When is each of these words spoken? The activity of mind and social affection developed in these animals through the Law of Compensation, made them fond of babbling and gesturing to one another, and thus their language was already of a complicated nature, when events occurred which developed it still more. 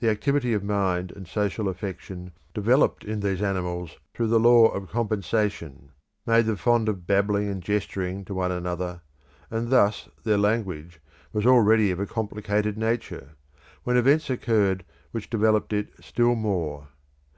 The 0.00 0.10
activity 0.10 0.52
of 0.52 0.62
mind 0.62 1.10
and 1.12 1.26
social 1.26 1.70
affection 1.70 2.32
developed 2.52 3.02
in 3.02 3.20
these 3.20 3.40
animals 3.40 3.96
through 4.12 4.26
the 4.26 4.38
Law 4.38 4.68
of 4.68 4.90
Compensation, 4.90 5.88
made 6.26 6.44
them 6.44 6.56
fond 6.56 6.86
of 6.86 7.06
babbling 7.06 7.48
and 7.48 7.62
gesturing 7.62 8.26
to 8.26 8.34
one 8.34 8.52
another, 8.52 9.00
and 9.50 9.70
thus 9.70 10.06
their 10.22 10.36
language 10.36 11.00
was 11.32 11.46
already 11.46 11.90
of 11.90 11.98
a 11.98 12.04
complicated 12.04 12.76
nature, 12.76 13.30
when 13.84 13.96
events 13.96 14.28
occurred 14.28 14.84
which 15.12 15.30
developed 15.30 15.72
it 15.72 15.88
still 15.98 16.34
more. 16.34 16.88